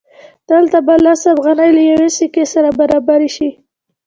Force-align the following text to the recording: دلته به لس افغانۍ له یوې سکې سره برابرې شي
دلته 0.51 0.77
به 0.85 0.95
لس 1.05 1.21
افغانۍ 1.33 1.69
له 1.77 1.81
یوې 1.91 2.09
سکې 2.17 2.43
سره 2.53 2.69
برابرې 2.79 3.29
شي 3.35 3.49